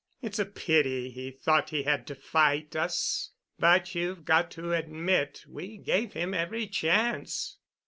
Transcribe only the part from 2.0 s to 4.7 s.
to fight us, but you've got